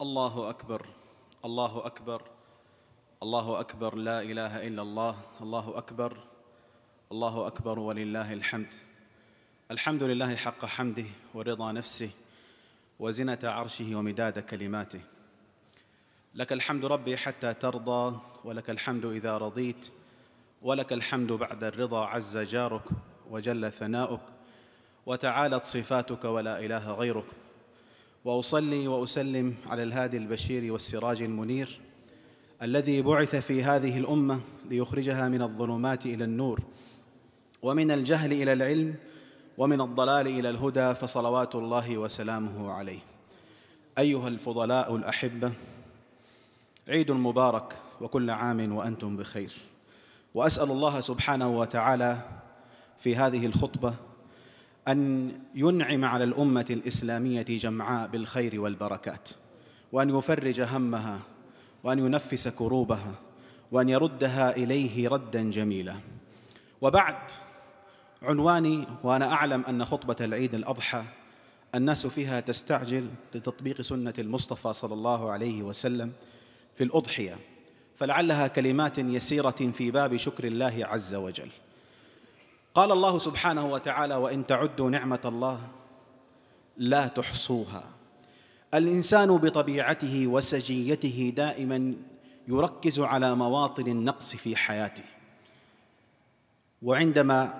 [0.00, 0.86] الله اكبر
[1.44, 2.22] الله اكبر
[3.22, 6.16] الله اكبر لا اله الا الله الله اكبر
[7.12, 8.74] الله اكبر ولله الحمد
[9.70, 12.10] الحمد لله حق حمده ورضا نفسه
[13.00, 15.00] وزنه عرشه ومداد كلماته
[16.34, 19.90] لك الحمد ربي حتى ترضى ولك الحمد اذا رضيت
[20.62, 22.84] ولك الحمد بعد الرضا عز جارك
[23.30, 24.22] وجل ثناؤك
[25.06, 27.47] وتعالت صفاتك ولا اله غيرك
[28.24, 31.80] وأصلي وأسلم على الهادي البشير والسراج المنير
[32.62, 36.60] الذي بعث في هذه الأمة ليخرجها من الظلمات إلى النور
[37.62, 38.94] ومن الجهل إلى العلم
[39.58, 42.98] ومن الضلال إلى الهدى فصلوات الله وسلامه عليه.
[43.98, 45.52] أيها الفضلاء الأحبة
[46.88, 49.52] عيد مبارك وكل عام وأنتم بخير.
[50.34, 52.20] وأسأل الله سبحانه وتعالى
[52.98, 53.94] في هذه الخطبة
[54.88, 59.28] أن ينعم على الأمة الإسلامية جمعاء بالخير والبركات
[59.92, 61.20] وأن يفرج همها
[61.84, 63.14] وأن ينفس كروبها
[63.72, 65.96] وأن يردها إليه ردا جميلا.
[66.80, 67.16] وبعد
[68.22, 71.04] عنواني وأنا أعلم أن خطبة العيد الأضحى
[71.74, 76.12] الناس فيها تستعجل لتطبيق سنة المصطفى صلى الله عليه وسلم
[76.76, 77.36] في الأضحية
[77.96, 81.50] فلعلها كلمات يسيرة في باب شكر الله عز وجل.
[82.74, 85.58] قال الله سبحانه وتعالى وإن تعدوا نعمة الله
[86.76, 87.82] لا تحصوها.
[88.74, 91.94] الإنسان بطبيعته وسجيته دائما
[92.48, 95.04] يركز على مواطن النقص في حياته.
[96.82, 97.54] وعندما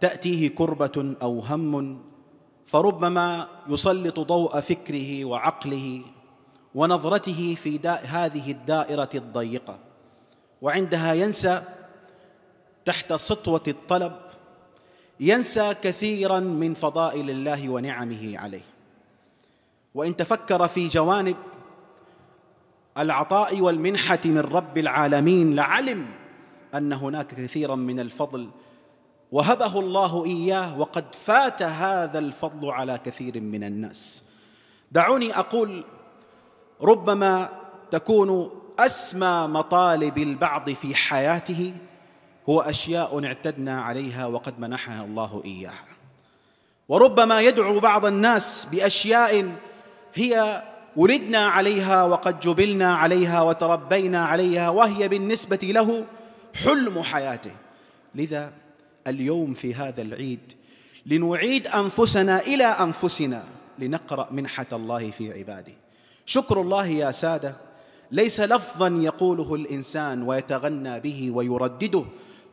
[0.00, 2.02] تأتيه كربة أو هم
[2.66, 6.02] فربما يسلط ضوء فكره وعقله
[6.74, 9.78] ونظرته في هذه الدائرة الضيقة.
[10.62, 11.62] وعندها ينسى
[12.84, 14.25] تحت سطوة الطلب
[15.20, 18.64] ينسى كثيرا من فضائل الله ونعمه عليه.
[19.94, 21.36] وإن تفكر في جوانب
[22.98, 26.06] العطاء والمنحة من رب العالمين لعلم
[26.74, 28.50] أن هناك كثيرا من الفضل
[29.32, 34.22] وهبه الله إياه وقد فات هذا الفضل على كثير من الناس.
[34.92, 35.84] دعوني أقول
[36.82, 37.48] ربما
[37.90, 41.74] تكون أسمى مطالب البعض في حياته
[42.48, 45.84] هو أشياء اعتدنا عليها وقد منحها الله إياها.
[46.88, 49.52] وربما يدعو بعض الناس بأشياء
[50.14, 50.62] هي
[50.96, 56.04] ولدنا عليها وقد جبلنا عليها وتربينا عليها وهي بالنسبة له
[56.54, 57.52] حلم حياته.
[58.14, 58.52] لذا
[59.06, 60.52] اليوم في هذا العيد
[61.06, 63.44] لنعيد أنفسنا إلى أنفسنا
[63.78, 65.72] لنقرأ منحة الله في عباده.
[66.26, 67.56] شكر الله يا سادة.
[68.12, 72.04] ليس لفظا يقوله الإنسان ويتغنى به ويردده.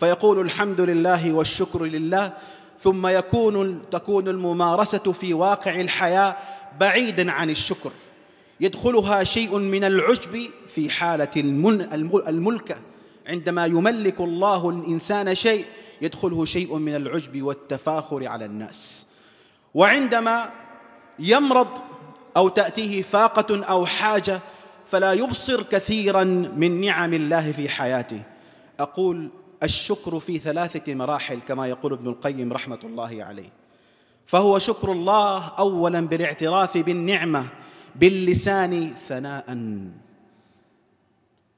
[0.00, 2.32] فيقول الحمد لله والشكر لله
[2.76, 6.36] ثم يكون تكون الممارسة في واقع الحياة
[6.80, 7.92] بعيدا عن الشكر.
[8.60, 11.30] يدخلها شيء من العجب في حالة
[12.28, 12.76] الملكه
[13.26, 15.64] عندما يملك الله الإنسان شيء
[16.02, 19.06] يدخله شيء من العجب والتفاخر على الناس.
[19.74, 20.50] وعندما
[21.18, 21.78] يمرض
[22.36, 24.40] أو تأتيه فاقة أو حاجة
[24.86, 26.24] فلا يبصر كثيرا
[26.56, 28.22] من نعم الله في حياته.
[28.80, 29.30] أقول
[29.62, 33.52] الشكر في ثلاثة مراحل كما يقول ابن القيم رحمة الله عليه.
[34.26, 37.48] فهو شكر الله اولا بالاعتراف بالنعمة
[37.96, 39.58] باللسان ثناء.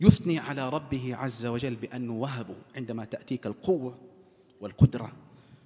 [0.00, 3.98] يثني على ربه عز وجل بانه وهبه عندما تأتيك القوة
[4.60, 5.12] والقدرة.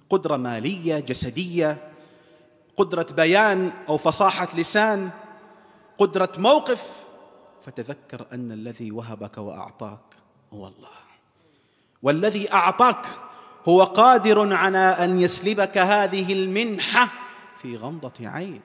[0.09, 1.91] قدرة مالية جسدية
[2.75, 5.09] قدرة بيان أو فصاحة لسان
[5.97, 7.05] قدرة موقف.
[7.61, 10.15] فتذكر أن الذي وهبك وأعطاك
[10.53, 11.14] هو الله.
[12.05, 13.05] والذي أعطاك
[13.67, 17.09] هو قادر على أن يسلبك هذه المنحة
[17.57, 18.61] في غمضة عين.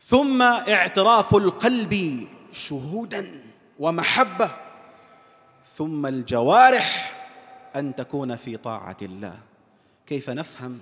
[0.00, 3.42] ثم اعتراف القلب شهودا
[3.78, 4.50] ومحبة.
[5.64, 7.16] ثم الجوارح
[7.76, 9.38] أن تكون في طاعة الله.
[10.06, 10.78] كيف نفهم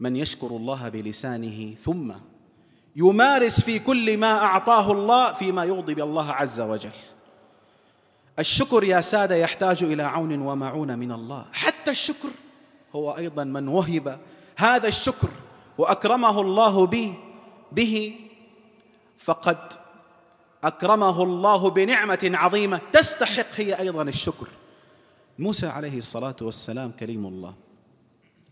[0.00, 2.12] من يشكر الله بلسانه ثم
[2.96, 7.11] يمارس في كل ما أعطاه الله فيما يغضب الله عز وجل؟
[8.38, 11.46] الشكر يا سادة يحتاج إلى عون ومعونة من الله.
[11.52, 12.28] حتى الشكر
[12.94, 14.20] هو أيضا من وهب
[14.56, 15.28] هذا الشكر
[15.78, 17.14] وأكرمه الله به
[17.72, 18.14] به
[19.18, 19.72] فقد
[20.64, 22.80] أكرمه الله بنعمة عظيمة.
[22.92, 24.48] تستحق هي أيضا الشكر.
[25.38, 27.54] موسى عليه الصلاة والسلام كريم الله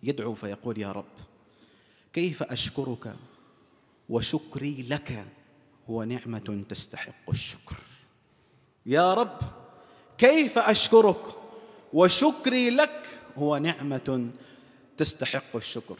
[0.02, 1.04] يدعو فيقول يا رب
[2.12, 3.14] كيف أشكرك
[4.08, 5.24] وشكري لك
[5.90, 7.76] هو نعمة تستحق الشكر.
[8.86, 9.38] يا رب
[10.20, 11.22] كيف أشكرك؟
[11.92, 13.06] وشكري لك
[13.36, 14.28] هو نعمة
[14.96, 15.98] تستحق الشكر.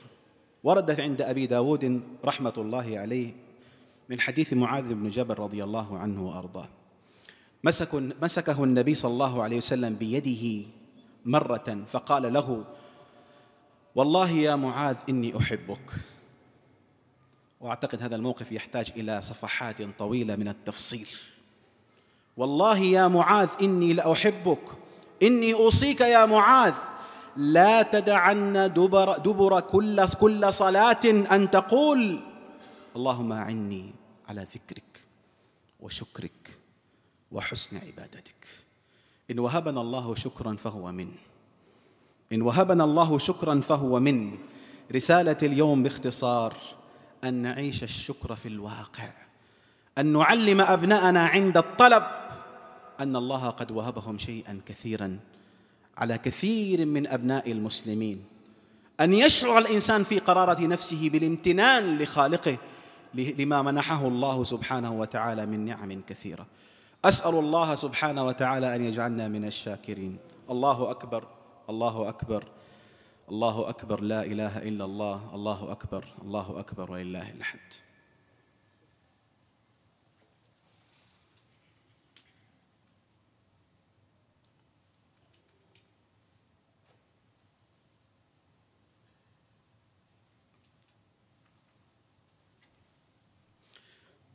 [0.64, 3.32] ورد عند أبي داود رحمة الله عليه
[4.08, 6.68] من حديث معاذ بن جبل رضي الله عنه وأرضاه.
[7.64, 10.68] مسك مسكه النبي صلى الله عليه وسلم بيده
[11.24, 12.64] مرة فقال له
[13.94, 15.90] والله يا معاذ إني أحبك.
[17.60, 21.08] وأعتقد هذا الموقف يحتاج إلى صفحات طويلة من التفصيل.
[22.40, 24.62] والله يا معاذ إني لأحبك
[25.22, 26.74] إني أوصيك يا معاذ.
[27.36, 32.20] لا تدعن دبر, دبر كل, كل صلاة أن تقول
[32.96, 33.92] اللهم أعني
[34.28, 35.00] على ذكرك
[35.80, 36.58] وشكرك
[37.32, 38.46] وحسن عبادتك.
[39.30, 41.12] إن وهبنا الله شكرا فهو من.
[42.32, 44.38] إن وهبنا الله شكرا فهو من.
[44.94, 46.56] رسالة اليوم باختصار
[47.24, 49.29] أن نعيش الشكر في الواقع.
[49.98, 52.02] أن نعلم أبناءنا عند الطلب
[53.00, 55.18] أن الله قد وهبهم شيئا كثيرا
[55.98, 58.24] على كثير من أبناء المسلمين.
[59.00, 62.56] أن يشعر الإنسان في قرارة نفسه بالامتنان لخالقه
[63.14, 66.46] لما منحه الله سبحانه وتعالى من نعم كثيرة.
[67.04, 70.18] أسأل الله سبحانه وتعالى أن يجعلنا من الشاكرين.
[70.50, 71.24] الله أكبر
[71.70, 72.44] الله أكبر
[73.28, 77.89] الله أكبر لا إله إلا الله الله أكبر الله أكبر ولله الحمد.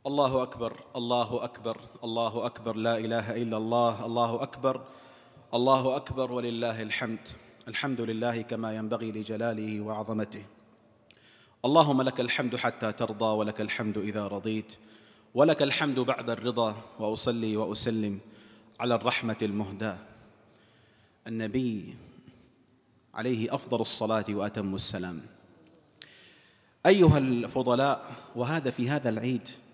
[0.06, 4.80] الله اكبر الله اكبر الله اكبر لا اله الا الله الله اكبر
[5.54, 7.28] الله اكبر ولله الحمد
[7.68, 10.44] الحمد لله كما ينبغي لجلاله وعظمته
[11.64, 14.76] اللهم لك الحمد حتى ترضى ولك الحمد اذا رضيت
[15.34, 18.18] ولك الحمد بعد الرضا واصلي واسلم
[18.80, 19.98] على الرحمه المهداه
[21.26, 21.96] النبي
[23.14, 25.22] عليه افضل الصلاه واتم السلام
[26.86, 29.65] ايها الفضلاء وهذا في هذا العيد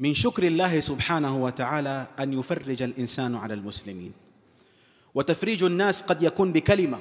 [0.00, 4.12] من شكر الله سبحانه وتعالى أن يفرج الإنسان على المسلمين.
[5.14, 6.98] وتفريج الناس قد يكون بكلمة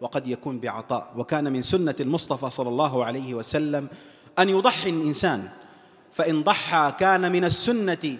[0.00, 1.12] وقد يكون بعطاء.
[1.16, 3.88] وكان من سنة المصطفى صلى الله عليه وسلم
[4.38, 5.50] أن يضحي الإنسان
[6.12, 8.18] فإن ضحى كان من السنة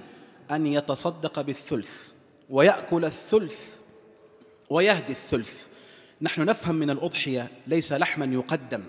[0.50, 1.90] أن يتصدق بالثلث
[2.50, 3.80] ويأكل الثلث
[4.70, 5.66] ويهدي الثلث.
[6.22, 8.84] نحن نفهم من الأضحية ليس لحما يقدم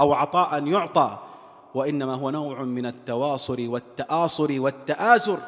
[0.00, 1.18] أو عطاء يعطى
[1.74, 5.38] وإنما هو نوع من التواصر والتآصر والتآزر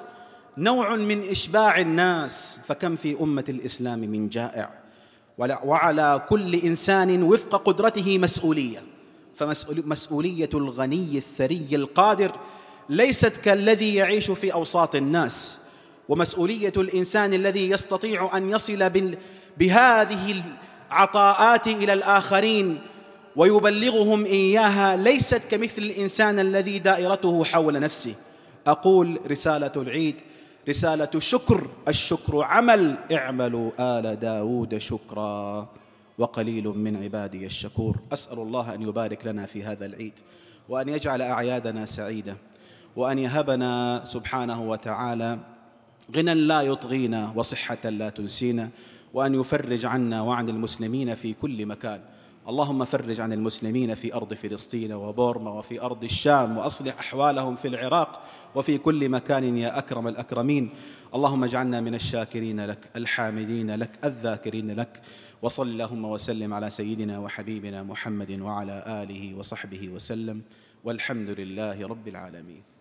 [0.59, 2.59] نوع من إشباع الناس.
[2.67, 4.71] فكم في أمة الإسلام من جائع؟
[5.39, 8.83] وعلى كل إنسان وفق قدرته مسؤولية.
[9.35, 12.33] فمسؤولية الغني الثري القادر
[12.89, 15.59] ليست كالذي يعيش في أوساط الناس.
[16.09, 18.91] ومسؤولية الإنسان الذي يستطيع أن يصل
[19.59, 20.43] بهذه
[20.91, 22.81] العطاءات إلى الآخرين
[23.37, 28.15] ويبلغهم إياها ليست كمثل الإنسان الذي دائرته حول نفسه.
[28.67, 30.21] أقول رسالة العيد
[30.69, 31.69] رسالة شكر.
[31.89, 32.97] الشكر عمل.
[33.13, 35.69] اعملوا آل داود شكرا.
[36.19, 37.97] وقليل من عبادي الشكور.
[38.13, 40.13] أسأل الله أن يبارك لنا في هذا العيد
[40.69, 42.37] وأن يجعل أعيادنا سعيدة
[42.97, 45.39] وأن يهبنا سبحانه وتعالى
[46.17, 48.71] غنى لا يطغينا وصحة لا تنسينا
[49.15, 52.01] وأن يفرج عنا وعن المسلمين في كل مكان.
[52.49, 58.23] اللهم فرج عن المسلمين في أرض فلسطين وبورما وفي أرض الشام وأصلح أحوالهم في العراق
[58.55, 60.71] وفي كل مكان يا أكرم الأكرمين.
[61.15, 65.03] اللهم اجعلنا من الشاكرين لك الحامدين لك الذاكرين لك.
[65.43, 70.43] وصل اللهم وسلم على سيدنا وحبيبنا محمد وعلى آله وصحبه وسلم.
[70.85, 72.74] والحمد لله رب العالمين.